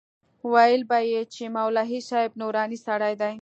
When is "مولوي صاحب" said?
1.55-2.31